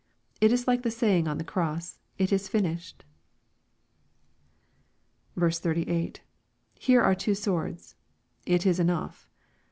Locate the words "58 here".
5.39-7.01